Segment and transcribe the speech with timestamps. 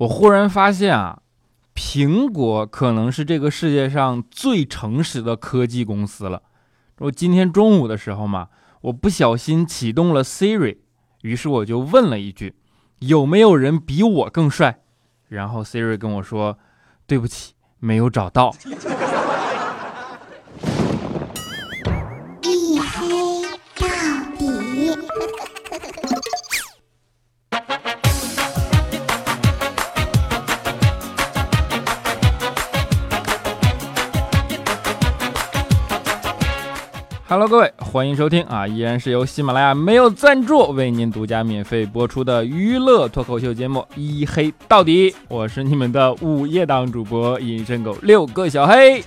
[0.00, 1.20] 我忽然发现啊，
[1.74, 6.42] 苹果可能是这个世界上最诚实的科技公司了。
[7.00, 8.48] 我今天中午的时候嘛，
[8.80, 10.78] 我不小心启动了 Siri，
[11.20, 12.54] 于是我就问了一句
[13.00, 14.80] ：“有没有人比我更帅？”
[15.28, 16.58] 然后 Siri 跟我说
[17.06, 18.54] ：“对不起，没有找到。”
[37.30, 38.66] Hello，各位，欢迎收听啊！
[38.66, 49.00] 依然是由喜马拉雅没有赞助为您独家免费播出的娱乐脱口秀节目《一黑到底》，我是你们的午夜档主播隐身狗六个小黑。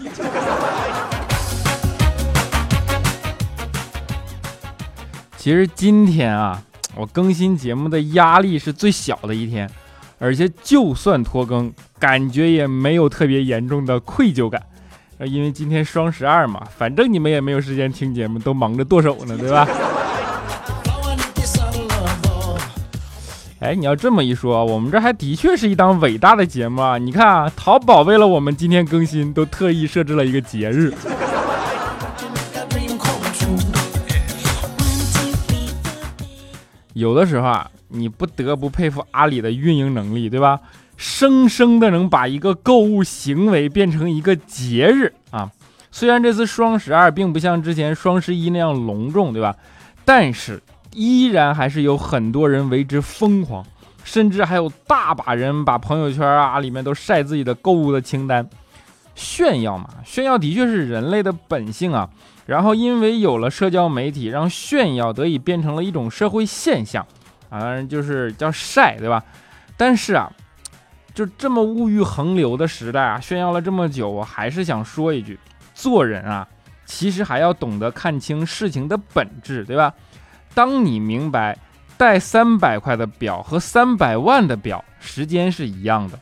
[5.36, 6.64] 其实今天啊，
[6.95, 9.70] 我更新节目的压力是最小的一天，
[10.17, 14.64] 而且就算拖更，感觉也没有特别严重的愧疚感。
[15.26, 19.68] 因为今天双十二嘛，反正你们也没有时间听节目，都忙着剁手呢，对吧？
[23.60, 26.98] 哎，你要这么一说，我们这还的确是一档伟大的节目啊！
[26.98, 30.94] 你看啊，淘宝为了我们今天更新，都特意设置了一个节日。
[36.92, 40.60] 有的时候啊，你不得不佩服阿里的运营能力，对吧？
[40.95, 45.52] 生生的能把一个购物行为变成一个节日啊！
[45.91, 49.55] 虽然这次双十二并不像之前双十一那样隆重，对吧？
[50.05, 53.66] 但是依然还是有很多人为之疯狂，
[54.03, 58.47] 甚至还有大把人把朋友圈啊里面都晒自己的购物的清单，
[59.16, 59.89] 炫耀嘛！
[60.05, 62.09] 炫耀的确是人类的本性啊。
[62.45, 67.05] 然后因为有了社交媒体，让炫耀得以变成了一种社会现象
[67.49, 69.23] 啊，就是叫晒，对吧？
[69.75, 70.31] 但是啊。
[71.14, 75.39] 就这么物欲横流的时代啊，炫耀了这么久，我还是想说一句：
[75.73, 76.47] 做人啊，
[76.86, 79.93] 其实还要懂得看清事情的本质，对吧？
[80.55, 81.58] 当你明白
[81.98, 86.20] 戴三百块的表和三百万的表时间是一样的，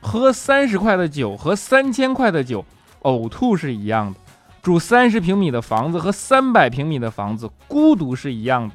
[0.00, 2.64] 喝三十块的酒和三千块的酒
[3.02, 4.20] 呕吐是一样的，
[4.62, 8.74] 住三十平米的房子和三百平米的房子孤独是一样的，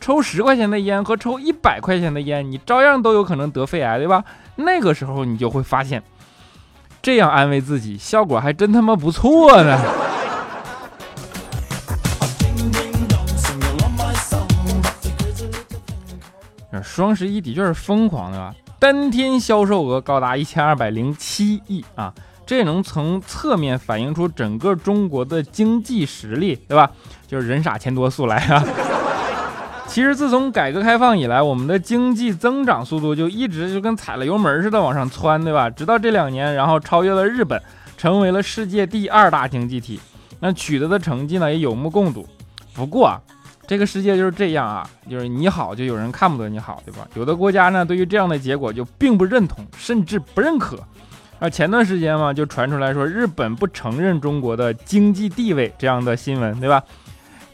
[0.00, 4.24] 抽十块钱的烟和抽一百块钱的烟，你照样都有可能得肺癌，对吧？
[4.64, 6.02] 那个时候你就会发现，
[7.02, 9.78] 这样安慰自己效果还真他妈不错呢。
[16.82, 18.54] 双十一的确是疯狂的吧？
[18.78, 22.14] 单天销售额高达一千二百零七亿啊！
[22.46, 26.90] 这能从侧面反映出整个中国的经济实力，对吧？
[27.26, 28.64] 就是人傻钱多速来啊！
[29.90, 35.68] 其实自从改革开放以来，我们的经济增长速度就一直就跟踩了油门似的往上窜，对吧？
[35.68, 37.60] 直到这两年，然后超越了日本，
[37.96, 39.98] 成为了世界第二大经济体。
[40.38, 42.24] 那取得的成绩呢，也有目共睹。
[42.72, 43.20] 不过啊，
[43.66, 47.08] 这个世界就是这样啊，就是你好就有人看不得你好，对吧？
[47.16, 50.78] 有的国家呢，对于这样的结果就并不认同，甚至不认可。
[51.40, 56.80] 啊，前段时间嘛，就传出来说日本不承认中国的经济地位这样的新闻，对吧？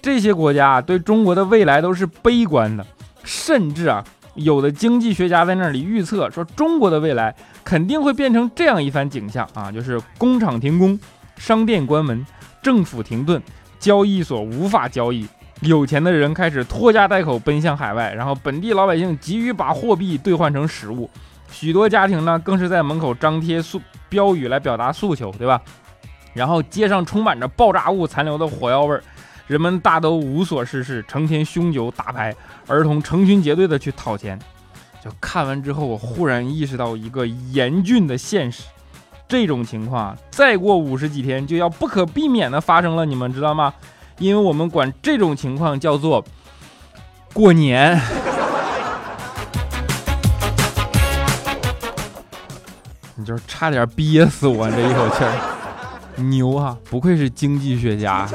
[0.06, 2.86] 这些国家对中国的未来都是悲观的，
[3.24, 7.34] 甚至啊，有的经济学家在那里预测说，中国的未来
[7.64, 10.96] 肯定会变成这样一番景象啊，就是工厂停工、
[11.36, 12.24] 商店关门、
[12.62, 13.42] 政府停顿、
[13.80, 15.26] 交易所无法交易，
[15.62, 21.10] 有钱的人开始拖家带口奔向海外，然后本地老百姓急于把货币兑换成实物，
[21.50, 25.60] 许多家庭呢更是在门口张贴诉标语来表达诉求，对吧？
[26.32, 29.02] 然后街上充满着爆炸物残留的火药味儿。
[29.46, 32.34] 人们大都无所事事，成天酗酒打牌，
[32.66, 34.38] 儿童成群结队的去讨钱。
[35.04, 38.64] 就看完之后，我忽然意识到一个严峻的现实：
[39.28, 43.72] 这种情况再过五十几天就要不可避免的发生了，你们知道吗？
[44.18, 46.24] 因为我们管这种情况叫做
[47.32, 48.00] 过年。
[53.14, 55.30] 你就是差点憋死我这一口气儿，
[56.16, 56.76] 牛啊！
[56.91, 58.28] 不愧是经济学家。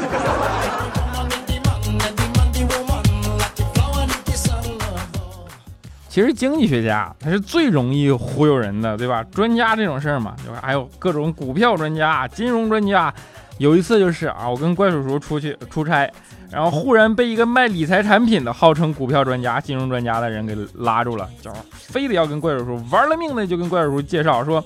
[6.11, 9.23] 其实经济学家他是最容易忽悠人的，对吧？
[9.31, 10.59] 专家这种事儿嘛，对吧？
[10.61, 13.13] 还有各种股票专家、金融专家。
[13.59, 16.11] 有一次就是啊，我跟怪叔叔出去出差，
[16.51, 24.61] 然后忽然被一个卖理财产品的、号称股票专家、金融专家的人给拉住了，就非得要跟怪叔叔玩了命的，就跟怪叔叔介绍说：“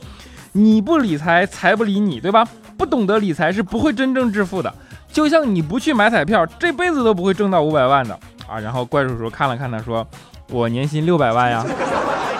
[0.53, 2.43] 你不理财，财不理你，对吧？
[2.75, 4.73] 不懂得理财是不会真正致富的。
[5.11, 10.03] 就像你不去买彩票，这辈子都不会挣到五百万的啊。”然后怪叔叔看了看他说。
[10.49, 11.65] 我年薪六百万呀！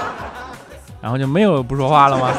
[1.02, 2.32] 然后就没有不说话了吗？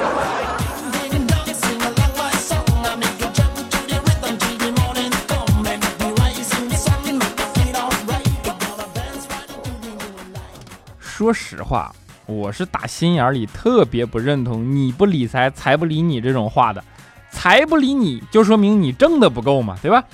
[11.00, 11.94] 说实话，
[12.26, 16.84] 我是打心眼里特别不认同“你不理财，财不理你”这种话的。
[17.30, 20.04] 财不理你就说明你挣的不够嘛，对吧？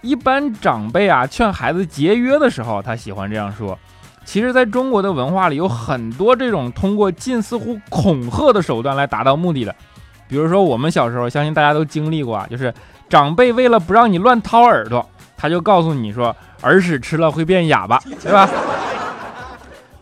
[0.00, 3.78] 一般长辈啊劝孩子节约的时候，他喜欢这样说。
[4.24, 9.74] 其实，在中国的文化里，有很多这种通过近似乎恐吓的手段来达到目的的。
[10.26, 12.72] 比如说，我们小时候，相信大家都经历过啊，就是
[13.08, 15.06] 长辈为了不让你乱掏耳朵，
[15.36, 18.48] 他就告诉你说，耳屎吃了会变哑巴， 对吧？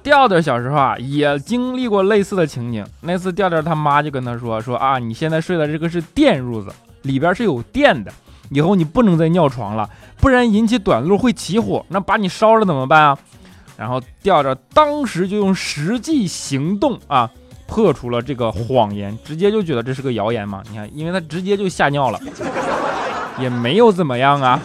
[0.03, 2.85] 调调小时候啊，也经历过类似的情景。
[3.03, 6.73] 那次，调调他妈就跟他说，说啊，你现在睡的这个是电褥子，
[7.03, 8.13] 里边是有电的，
[8.51, 13.19] 以后你不能再尿床了，不然引起短路会起火，那把你烧了怎么办啊？
[13.83, 17.29] 然后调调当时就用实际行动啊
[17.67, 20.63] 破除了这个谎言，直接就觉得这是个谣言嘛。
[20.71, 22.21] 你看，因为他直接就吓尿了，
[23.41, 24.61] 也没有怎么样啊。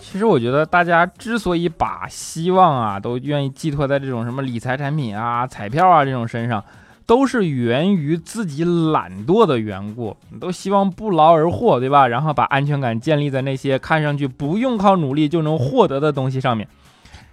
[0.00, 6.64] 其实我觉得大家之所以把希望啊都愿意寄托在这种什么理财产品啊、彩票啊这种身上。
[7.12, 12.08] 都是源于自己懒惰的缘故，都希望不劳而获，对吧？
[12.08, 16.66] 然后把安全感建立在那些看上去不用靠努力就能获得的东西上面。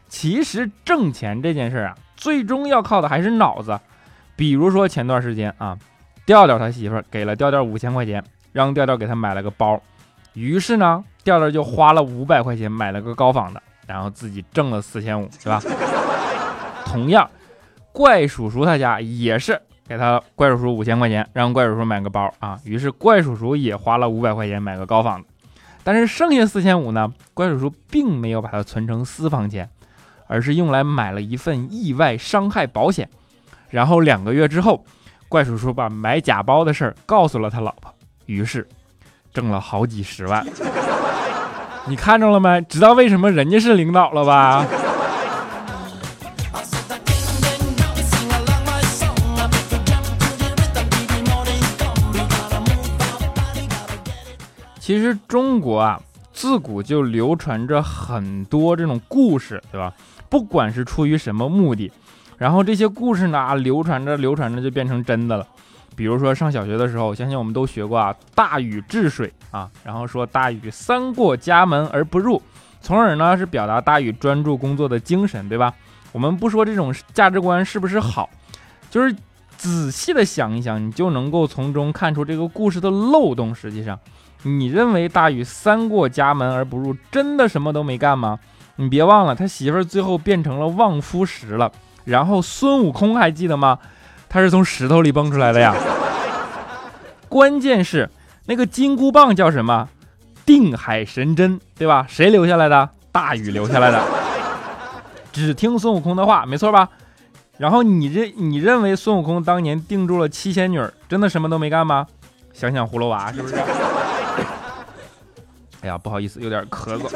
[0.10, 3.80] 其实挣钱这件事啊，最终要靠的还是脑子。
[4.36, 5.78] 比如说前段时间啊，
[6.26, 8.22] 调调他媳妇给了调调五千块钱，
[8.52, 9.82] 让调调给他买了个包。
[10.34, 15.62] 于是呢，调调就花了五百块钱买了个高仿的，然后自己挣了四千五，是吧？
[16.84, 17.30] 同样。
[17.92, 19.60] 怪叔叔他家也是
[19.90, 22.60] 给他怪叔叔五千块钱，让怪叔叔买个包啊。
[22.64, 25.28] 于是怪叔叔也花了五百块钱买个高仿的，
[25.84, 29.68] 但是剩下四千五呢，怪叔叔并没有把它存成私房钱，
[30.28, 33.10] 而是用来买了一份意外伤害保险。
[33.72, 34.86] 然后两个月之后，
[35.28, 37.92] 怪叔叔把买假包的事儿告诉了他老婆，
[38.28, 38.68] 于是
[39.34, 40.46] 挣了好几十万。
[41.88, 42.62] 你看着了没？
[42.62, 44.64] 知道为什么人家是领导了吧？
[54.90, 56.02] 其实中国啊，
[56.34, 59.94] 自古就流传着很多这种故事，对吧？
[60.30, 61.92] 不管是出于什么目的，
[62.40, 65.46] 然后这些故事呢，流传着流传着就变成真的了。
[65.96, 72.42] 比如说上小学的时候，相信我们都学过啊，“大禹治水”啊，然后说大禹三过家门而不入，
[72.82, 75.72] 从而呢是表达大禹专注工作的精神，对吧？
[76.12, 78.28] 我们不说这种价值观是不是好，
[78.90, 79.16] 就是
[79.56, 83.54] 仔细的想一想，你就能够从中看出这个故事的漏洞。
[83.54, 84.00] 实际上。
[84.44, 88.40] 你认为大禹三过家门而不入，真的什么都没干吗？
[88.78, 91.72] 你别忘了，他媳妇儿最后变成了望夫石了。
[92.06, 93.78] 然后孙悟空还记得吗？
[94.30, 95.76] 他是从石头里蹦出来的呀。
[97.28, 98.10] 关键是
[98.46, 99.90] 那个金箍棒叫什么？
[100.46, 102.06] 定海神针，对吧？
[102.08, 102.90] 谁留下来的？
[103.12, 104.02] 大禹留下来的。
[105.34, 106.90] 只听孙悟空的话，没错吧？
[107.58, 112.08] 然后你认你认为孙悟空当年定住了七仙女，真的什么都没干吗？
[112.54, 113.56] 想想葫芦娃，是不是？
[115.82, 117.10] 哎呀，不好意思，有点咳嗽。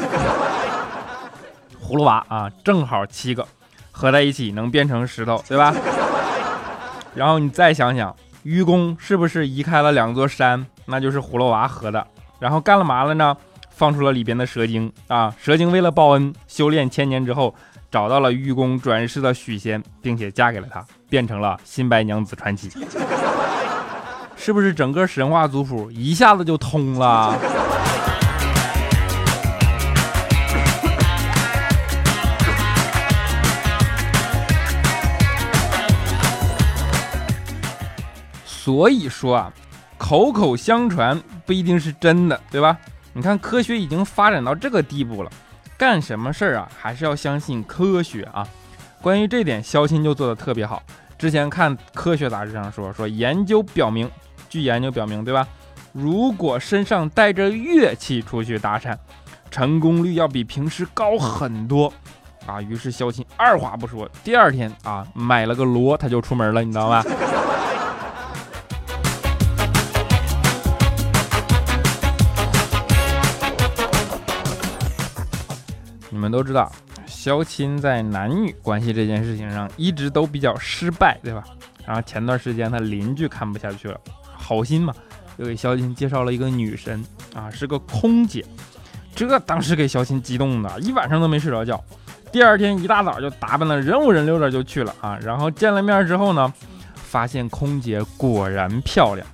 [1.81, 3.46] 葫芦娃啊，正好七个，
[3.91, 5.74] 合在一起能变成石头，对吧？
[7.13, 10.65] 然后你再想想，愚公是不是移开了两座山？
[10.86, 12.08] 那就是葫芦娃合的。
[12.39, 13.36] 然后干了嘛了呢？
[13.70, 15.34] 放出了里边的蛇精啊！
[15.41, 17.53] 蛇精为了报恩，修炼千年之后，
[17.89, 22.70] 找到了愚公转世的许仙，并且嫁给了他，变成了新白娘子传奇。
[24.38, 27.38] 是不是整个神话族谱一下子就通了？
[38.63, 39.53] 所以说啊，
[39.98, 42.77] 口口相传不一定是真的，对吧？
[43.12, 45.29] 你看科学已经发展到这个地步了，
[45.77, 48.48] 干什么事儿啊，还是要相信科学啊。
[49.01, 50.82] 关于这点，肖钦就做的特别好。
[51.17, 54.10] 之前看科学杂志上说，说研究表明，
[54.48, 55.46] 据研究表明，对吧？
[55.91, 58.98] 如果身上带着乐器出去搭讪，
[59.51, 61.91] 成功率要比平时高很多
[62.46, 62.62] 啊。
[62.62, 67.03] 于是肖钦二话不说，第二天啊买了个锣，他就出门了，你知道吧？
[76.24, 76.72] 我们都知道，
[77.06, 81.44] 肖钦在男女关系这件事情上一直都比较失败，对吧？
[81.86, 84.00] 然后前段时间他邻居看不下去了，
[84.34, 84.94] 好心嘛，
[85.36, 87.03] 又给肖钦介绍了一个女神
[87.36, 88.46] 啊，是个空姐。
[89.13, 91.84] 这当时给肖钦激动的，一晚上都没睡着觉。
[92.32, 95.20] 第二天一大早就打扮的人五人六的就去了啊。
[95.22, 96.53] 然后见了面之后呢，
[96.96, 99.27] 发现空姐果然漂亮，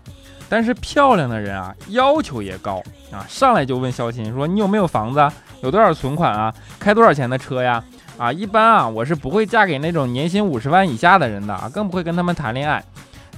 [0.50, 2.82] 但是漂亮的人啊要求也高
[3.12, 3.24] 啊。
[3.30, 5.32] 上来就问肖钦说：“你有没有房子？
[5.62, 6.54] 有多少存款啊？
[6.80, 7.84] 开多少钱的车呀？”
[8.18, 12.84] 啊，一般啊我是不会嫁给那种年薪五十万以下的人的，更不会跟他们谈恋爱。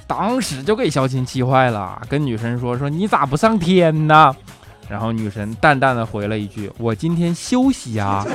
[0.07, 4.35] 当时就给小青气坏了，跟女神说：“说你咋不上天呢？”
[4.89, 8.25] 然后女神淡淡的回了一句：“我今天休息呀。”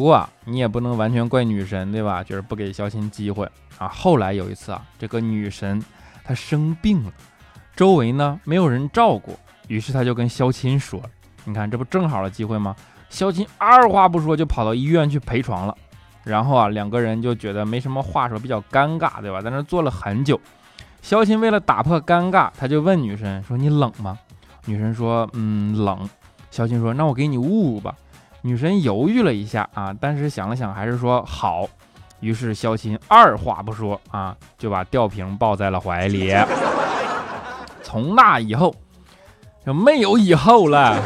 [0.00, 2.24] 不过，你也不能完全怪女神，对吧？
[2.24, 3.86] 就是不给肖钦机会啊。
[3.86, 5.84] 后来有一次啊，这个女神
[6.24, 7.12] 她生病了，
[7.76, 9.38] 周围呢没有人照顾，
[9.68, 10.98] 于是她就跟肖钦说
[11.44, 12.74] ：“你看，这不正好的机会吗？”
[13.10, 15.76] 肖钦二话不说就跑到医院去陪床了。
[16.24, 19.42] 然后啊，两个人就觉得没什么话说，比较尴尬，对吧？
[19.42, 20.40] 在那坐了很久。
[21.02, 24.18] 肖钦为了打破尴尬，他就问女神说：“你冷吗？”
[24.64, 26.08] 女神说：“嗯，冷。”
[26.50, 27.94] 肖钦说：“那我给你捂捂吧。”
[28.42, 31.68] 女神犹豫了一下啊，但是想了想，还是说好。
[32.20, 36.34] 于是肖钦二话不说啊，就把吊瓶抱在了怀里。
[37.82, 38.74] 从那以后
[39.64, 40.98] 就没有以后了。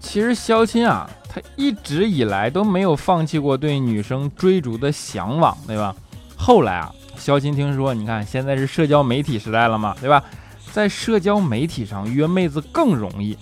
[0.00, 5.94] 其实肖钦啊，他一直以来都没有放弃过对女生追逐的向往，对吧？
[6.46, 10.22] 后来啊，肖钦听说，你看现在是社交媒体时代了嘛，对吧？
[10.72, 13.36] 在社交媒体上约妹子更容易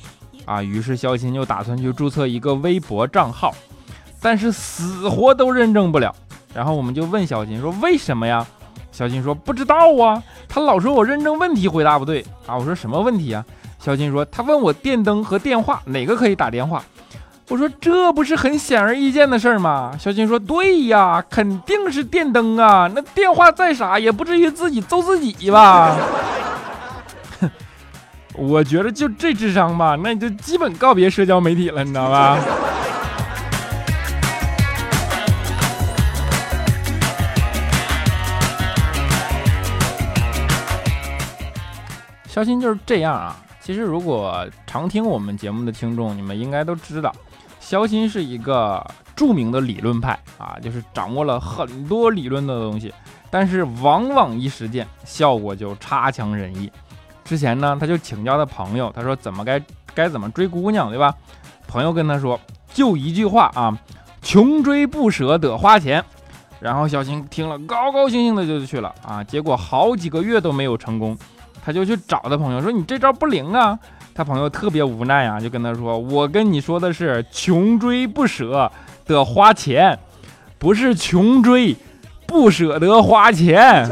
[0.46, 3.54] 啊，于是肖钦就打算去注册一个微博账号，
[4.22, 6.16] 但是死活都认证不了。
[6.54, 8.46] 然后我们就问肖钦说：“为什么呀？”
[8.90, 13.44] 肖钦说：“不知道啊，他老说我认证问题回答不对啊。”我说：“什么问题啊？”
[13.78, 16.82] 肖钦说：“他问我电灯和电话哪个可以打电话。”
[17.48, 22.90] 我说：“这不是很显而易见的事儿吗？”肖钦说：“对呀，肯定是电灯啊！
[22.94, 25.94] 那电话再傻也不至于自己揍自己吧？”
[27.40, 27.50] 哼，
[28.34, 32.38] 我觉得就这智商吧，那你就基本告别社交媒体了，你知道吧？
[42.26, 43.36] 肖新就是这样啊。
[43.60, 47.14] 其实，如果常听我们节目的听众，你们应该都知道，
[47.64, 52.92] 肖钦是一个著名的理论派啊，就是掌握了很多理论的东西，
[53.30, 56.70] 但是往往一实践，效果就差强人意。
[57.24, 59.58] 之前呢，他就请教他朋友，他说怎么该
[59.94, 61.14] 该怎么追姑娘，对吧？
[61.66, 62.38] 朋友跟他说，
[62.74, 63.76] 就一句话啊，
[64.20, 66.04] 穷追不舍得花钱。
[66.60, 71.16] 然后肖新听了，高高兴兴的就去了啊，结果好几个月都没有成功。
[71.64, 73.78] 他就去找他朋友说：“你这招不灵啊！”
[74.14, 78.70] 他朋友特别无奈啊，就跟他说：“我跟你说的是穷追不舍
[79.04, 79.98] 得花钱，
[80.56, 81.76] 不是穷追
[82.24, 83.88] 不舍得花钱。”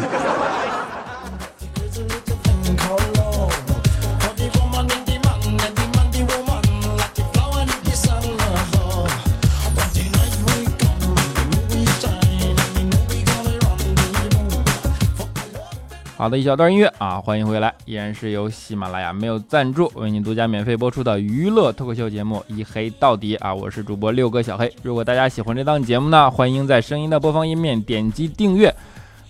[16.23, 24.73] 好的，一小段音乐啊，欢迎回来，依然是由喜马拉雅没有赞助为您独家免费播出的娱乐脱口秀节目《一黑到底》啊，我是主播六哥小黑。
[24.85, 28.73] 如果大家喜欢这档节目呢，欢迎在声音的播放页面点击订阅。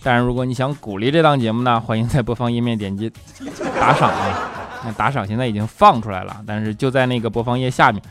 [0.02, 3.10] 当然，如果你想鼓励这档节目呢，欢迎在播放页面点击
[3.80, 4.50] 打赏啊。
[4.84, 8.02] 那打赏现在已经放出来了，但是就在那个播放页下面。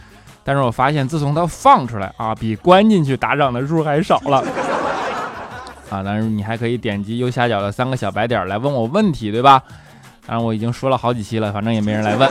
[0.43, 4.43] 但是我发现自从它放出来啊，比关进去打赏的数还少了。
[5.91, 9.61] 啊，当然你还可以点击右下角的三个小白点来问我问题，对吧？
[10.25, 12.29] 当然我已经说了好几期了，反正也没人来问。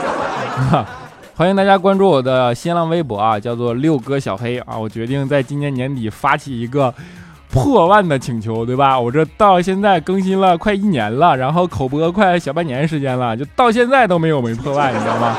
[1.36, 4.78] 欢迎大家关注我的新浪微博啊，叫做六哥小黑啊。
[4.78, 6.92] 我决定在今年年底发起一个
[7.50, 8.98] 破万的请求，对吧？
[8.98, 15.36] 我这到现在更新了快一年了，然后口播快小半年时间了，就到现在都没有没破万，你知道吗？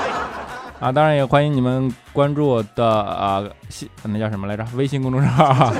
[0.79, 4.63] 啊，当然也欢迎你们关注我的啊，信那叫什么来着？
[4.75, 5.73] 微信公众号。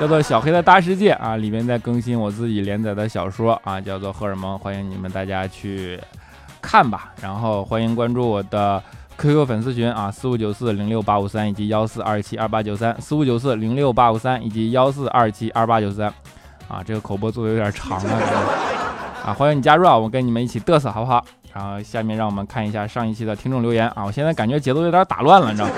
[0.00, 5.98] 叫做小黑的大世界啊，里面在更新我自己连载的小说啊，叫做荷尔蒙，欢迎你们大家去
[6.60, 7.12] 看吧。
[7.22, 8.82] 然后欢迎关注我的
[9.16, 16.12] QQ 粉丝群啊，四五九四零六八五三以及幺四二七二八九三，四五九四零六八五三以及幺四二七二八九三。
[16.66, 18.20] 啊，这个口播做的有点长啊，
[19.26, 21.24] 啊，欢迎你加入啊，我跟你们一起嘚瑟好不好？
[21.52, 25.74] 然后下面让我们看一下上一期的听众留言啊，我现在感觉节奏有点打乱了，你知道吗？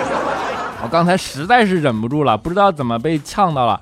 [0.83, 3.79] 我刚才实在是忍不住了，不知道怎么被呛到了。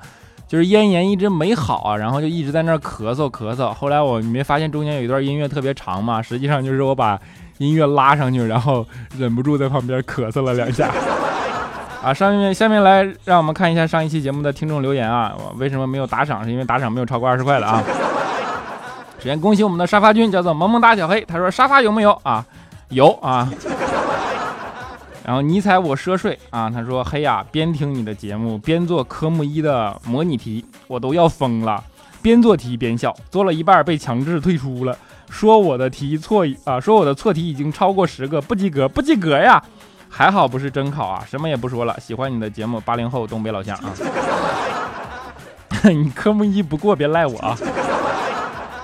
[0.54, 3.74] 就是咽炎一直没好啊，然后就一直在那儿咳嗽咳嗽。
[3.74, 7.18] 后来我没发现中间有一段音乐特别长嘛，实际上就是我把
[7.58, 8.86] 音乐拉上去，然后
[9.18, 10.88] 忍不住在旁边咳嗽了两下。
[12.04, 16.44] 啊，上面下面来让我们看一下上一期节目的听众留言啊，为什么没有打赏？
[16.44, 17.82] 是因为打赏没有超过二十块了啊。
[19.18, 22.46] 首先恭喜我们的沙发君，叫做萌萌哒小黑，他说沙发有没有啊？
[22.90, 23.50] 有啊。
[25.24, 31.82] 然后你踩我奢睡啊，他说黑呀，边听你的节目边做科目一的模拟题，我都要疯了。
[32.20, 34.96] 边做题边笑，做了一半被强制退出了，
[35.30, 39.62] 说我的题错啊，说我的错题已经超过十个，不及格，不及格呀。
[40.08, 43.92] 还好不是真考啊，什么也不说了，喜欢你的节目，八零后东北老乡啊。
[45.90, 47.56] 你科目一不过别赖我啊。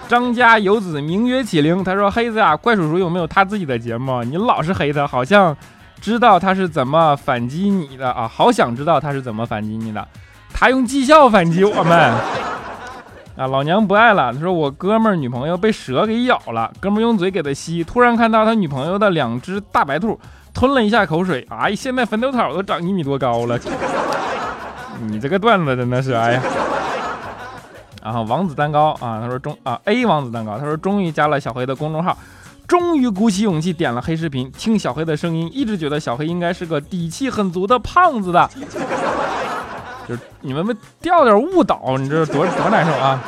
[0.09, 4.23] 张家游子名曰启灵，他说黑子呀，怪叔叔有没有他自己的节目？
[4.25, 5.57] 你老是黑他，好像。
[6.01, 8.27] 知道他是怎么反击你的啊？
[8.27, 10.07] 好想知道他是怎么反击你的。
[10.53, 11.97] 他用绩效反击我们
[13.37, 13.47] 啊！
[13.47, 14.33] 老娘不爱了。
[14.33, 20.19] 他说我哥们儿女朋友被蛇给咬了，哥们儿用嘴给他吸，突然看到他女朋友的两只大白兔，
[20.53, 21.47] 吞了一下口水。
[21.51, 23.59] 哎，现在坟头草都长一米多高了。
[25.07, 26.43] 你这个段子真的是哎呀！
[28.03, 32.17] 然后王子蛋糕啊，他说中啊 A 王子蛋糕，他说终于加了小黑的公众号。
[32.71, 38.49] 终于鼓起勇气点了黑视频，听小黑的声音，一直觉得小黑应该是个底气很足的胖子的，
[40.07, 43.21] 就是你们们掉点误导，你这多多难受啊！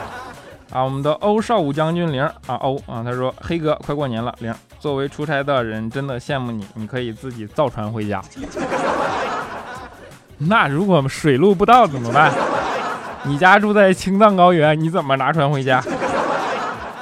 [0.70, 8.22] 啊，我们的欧少武将军零啊欧啊，他说黑哥快过年了，零作为出差的人真的羡慕你，你可以自己造船回家。
[10.38, 12.32] 那如果水路不到怎么办？
[13.24, 15.82] 你家住在青藏高原，你怎么拿船回家？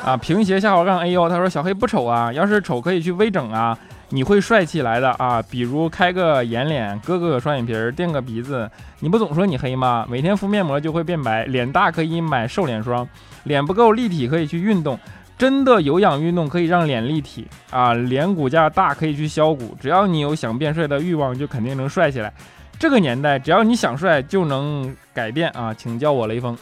[0.05, 3.77] 啊，平斜下滑杠 A 呦，他说小黑不丑啊，要是丑可以去微整啊，
[4.09, 8.69] 你会帅起来的啊，比如开个眼脸，割个双眼皮儿，垫个鼻子。
[9.01, 10.07] 你不总说你黑吗？
[10.09, 11.45] 每天敷面膜就会变白。
[11.45, 13.07] 脸大可以买瘦脸霜，
[13.45, 14.99] 脸不够立体可以去运动，
[15.37, 17.93] 真的有氧运动可以让脸立体啊。
[17.93, 22.33] 脸骨架大可以去削骨，只要你有想变帅的欲望，就肯定能帅起来。
[22.79, 26.57] 这个年代，只要你想帅就能改变啊，请叫我雷锋。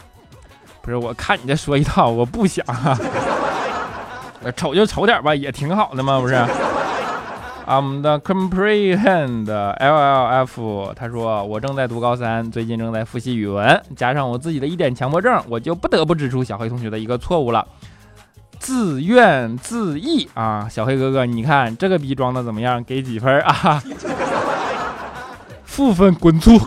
[0.81, 2.65] 不是，我看你这说一套，我不想。
[4.55, 6.33] 丑就丑点吧，也挺好的嘛，不是？
[6.33, 17.67] 啊，我们的 comprehend LLF，他说我正在读高三，最近正在复习语文，加上我自己的一点强迫症，我就不得不指出小黑同学的一个错误了，
[18.57, 20.67] 自怨自艾啊！
[20.67, 22.83] 小黑哥哥，你看这个逼装的怎么样？
[22.83, 23.83] 给几分啊？
[25.63, 26.57] 负分滚出！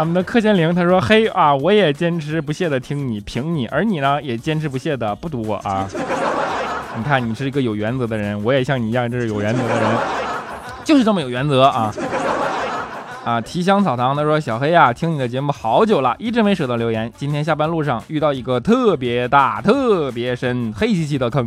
[0.00, 5.86] 俺们的柯贤玲他说：“嘿啊，我也坚持不懈的听你评你，而你呢也坚持不懈的不读我啊。
[6.96, 9.90] 你看你是一个有原则的人，我也像你一样，这是有原则的人，
[10.84, 11.92] 就是这么有原则啊
[13.26, 13.38] 啊！
[13.42, 17.12] 提香草堂他说：小黑啊，听你的节目好久了，一直没舍得留言。
[17.18, 21.46] 今天下班路上遇到一个特别大、特别深、黑漆漆的坑，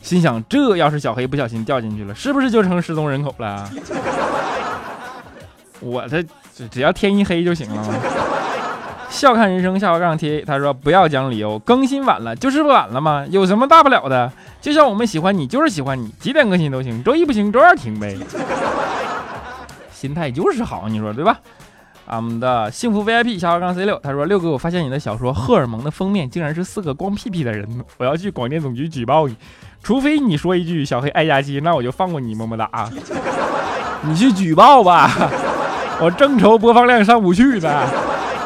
[0.00, 3.68] 心想这要是小黑不小心掉进去了，是不是就成失踪人口了？
[5.80, 6.24] 我这。”
[6.58, 7.84] 只只要天一黑就行了？
[9.08, 13.24] 笑看人生，笑杠 T，他说不要讲理由，更新晚了就是晚了嘛？
[13.30, 14.32] 有什么大不了的？
[14.60, 18.18] 就像我们喜欢你就是喜欢你，几点更新都行，周一不行周二停呗。
[19.92, 21.38] 心态就是好，你说对吧？
[22.06, 29.36] 俺们的幸福 VIP 下滑杠 C 六，他说六哥，我发现你的小说《荷尔蒙》的封面竟然是四个光屁屁的人，我要去广电总局举报你，
[29.80, 32.90] 除非你说一句小黑爱家鸡，那我就放过你，么么哒！
[34.02, 35.08] 你去举报吧。
[36.00, 37.82] 我正愁播放量上不去呢，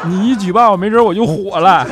[0.05, 1.85] 你一举报，没准我就火了。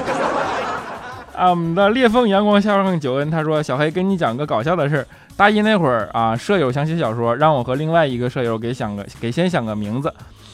[1.35, 5.05] 啊，我们的裂缝阳光下方九恩他说：“小黑跟你讲个搞笑的事儿，
[5.37, 10.11] 大一那会儿啊，舍友想写小说，让我和另外一个舍友给想个给先想个名字。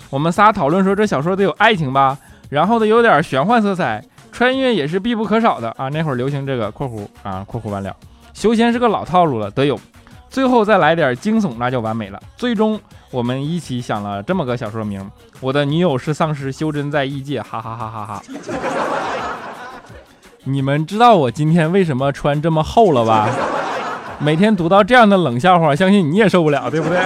[0.09, 2.17] 我们仨讨论说这小说得有爱情吧，
[2.49, 5.87] 然后得有点玄幻色彩，穿越也是必不可少的啊。
[5.89, 7.95] 那会儿流行这个（括弧啊括弧完了），
[8.33, 9.79] 修仙是个老套路了，得有。
[10.29, 12.21] 最后再来点惊悚，那就完美了。
[12.35, 15.09] 最终。”我们一起想了这么个小说名，
[15.39, 18.21] 我的女友是丧尸，修真在异界，哈哈哈哈哈！
[20.43, 23.29] 你们知道我今天为什么穿这么厚了吧？
[24.19, 26.99] 每天读到这样的冷笑话，相信你也受不了，对不对？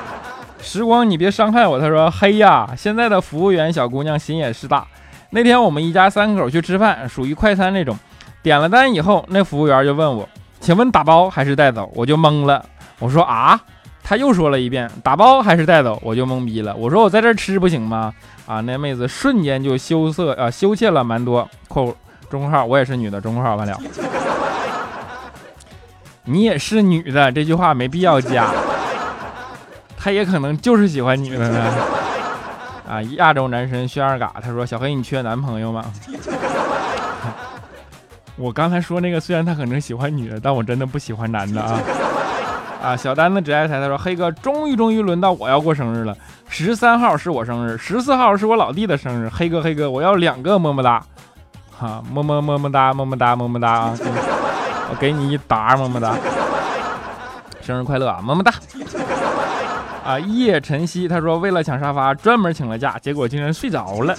[0.60, 1.80] 时光，你别伤害我。
[1.80, 4.86] 他说：“嘿呀，现在的服务员小姑娘心也是大。
[5.30, 7.98] 那天我们一家三口去吃饭，属于快餐那种，
[8.42, 10.28] 点了单以后，那服务员就问我，
[10.60, 11.90] 请问打包还是带走？
[11.94, 12.64] 我就懵了，
[12.98, 13.60] 我说啊。”
[14.02, 16.74] 他又说了一遍，打包还是带走，我就懵逼了。
[16.74, 18.12] 我说我在这吃不行吗？
[18.44, 21.48] 啊，那妹子瞬间就羞涩啊，羞怯了蛮多。
[21.68, 21.94] 括弧
[22.28, 23.20] 中号，我也是女的。
[23.20, 23.78] 中号完了，
[26.24, 28.50] 你也是女的，这句话没必要加。
[29.96, 31.72] 他也可能就是喜欢女的呢。
[32.88, 35.84] 啊，亚洲男神薛二嘎，他说：“小黑，你缺男朋友吗？”
[38.40, 41.78] 我刚才说那个，虽然他可能喜欢女的，但我真的不喜欢男的啊。
[42.82, 46.16] 啊，小丹子只爱财，他说：“黑哥，终于终于轮到我要过生日了，
[46.48, 49.28] 十三号是我生日，十四号是我老弟的生日。
[49.28, 51.02] 黑哥，黑哥，我要两个么么哒，
[51.78, 53.94] 哈，么么么么哒，么么哒，么么哒啊！
[54.00, 56.16] 我给你一沓么么哒，
[57.60, 58.54] 生日快乐啊，么么哒。”
[60.02, 60.18] 啊！
[60.18, 64.16] 叶晨曦他说，为了抢沙发，专门请了假，结果竟然睡着了，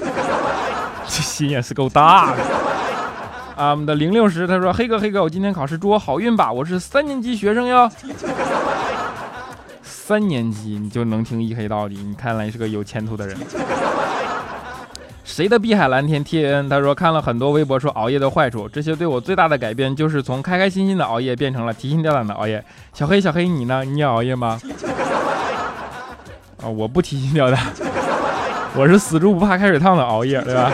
[1.07, 2.37] 这心也是够大的。
[3.55, 7.89] 啊，我们的零六十他说，黑哥黑哥，我今天考试，祝我好运吧，我是三年级学生哟。
[9.83, 13.37] 三年级你就能听一黑到底，你看来是个有前途的人。
[15.23, 22.63] 谁的碧海蓝天 T N 他说看了很多微博说熬夜的坏处，这些对我最大的改变就是从开开心心的熬夜变成了提心吊胆的熬夜。
[22.93, 23.85] 小黑小黑你呢？
[23.85, 24.59] 你也熬夜吗？
[26.61, 27.59] 啊，我不提心吊胆，
[28.75, 30.71] 我是死猪不怕开水烫的熬夜，对吧？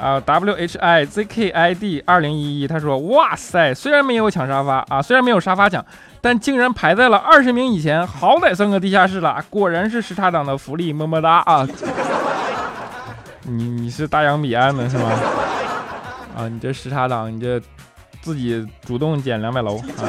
[0.00, 5.84] 啊，W H I Z K I D 二零一一，他说，哇塞，虽然没有抢沙发啊，虽然没有沙发抢，
[6.20, 11.66] 但竟然排在了二十名以前，好歹算个地下室了，果然是时差党的福利，么么哒啊！
[13.48, 15.10] 你你是大洋彼岸的是吗？
[16.36, 17.60] 啊，你这时差党，你这
[18.20, 20.04] 自己主动减两百楼啊！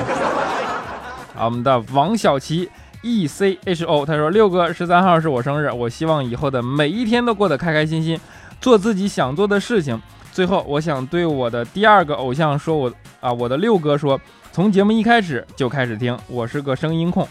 [1.39, 2.69] 啊，我们的王小琪。
[3.03, 8.19] e c h o，他说六哥十三号是我生日，我希望以后的每一天都过得开开心心，
[8.59, 10.01] 做自己想做的事情。
[10.31, 14.19] 最后，我想对我的第二个偶像说，我啊，我的六哥说，
[14.51, 17.27] 从节目一开始就开始听，我是个声音控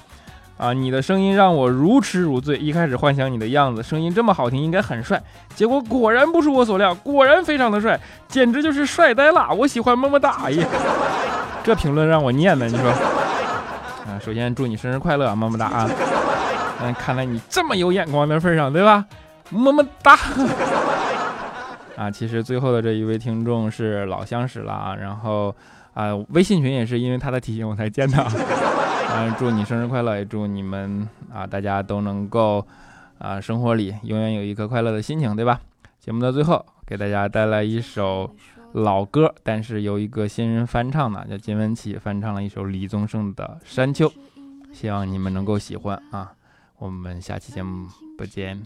[0.57, 5.23] 啊，你的声音让我如痴如醉，一开始幻想你的样子，声音这么好听，应该很帅，
[5.55, 10.67] 结果果然不出我所料，果然非常的帅，简直就是帅呆了，我喜欢么么哒哎呀，
[11.63, 12.91] 这评论让我念的，你说。
[12.91, 15.91] 啊，首先祝你生日快乐，么么哒啊！
[16.81, 19.05] 嗯，看来你这么有眼光的份上，对吧？
[19.51, 20.17] 么么哒。
[21.97, 25.55] 啊，其实最后的这一位听众是老相识了啊，然后
[25.95, 28.23] 啊，微信群也是因为他的提醒我才建的。
[28.23, 32.67] 啊，祝你生日快乐，也祝你们啊，大家都能够
[33.19, 35.61] 啊，生活里永远有一颗快乐的心情，对吧？
[35.99, 38.31] 节目的最后，给大家带来一首。
[38.73, 44.07] 老歌，但是由一个新人翻唱的，叫金文岐翻唱了一首李宗盛的《山丘》，
[44.71, 46.35] 希望你们能够喜欢啊！
[46.77, 48.61] 我们下期节目不见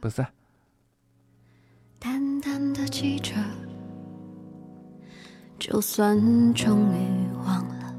[0.00, 0.41] 不散。
[2.04, 3.32] 淡淡的记着，
[5.56, 6.18] 就算
[6.52, 7.94] 终于忘了，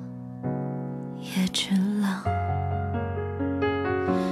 [1.22, 2.22] 也值了。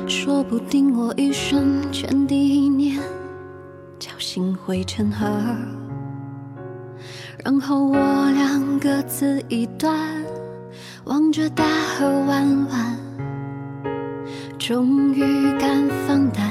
[0.09, 3.01] 说不定我一生前第一年，
[3.97, 5.25] 侥幸汇成河。
[7.41, 7.95] 然后我
[8.31, 10.21] 俩各自一端，
[11.05, 12.97] 望着大河弯弯，
[14.59, 15.21] 终于
[15.57, 16.50] 敢放胆，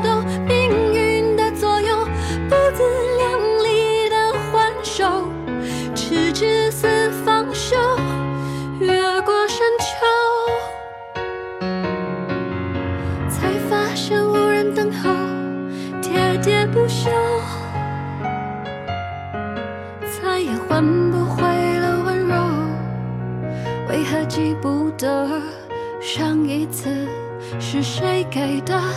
[28.31, 28.90] 给的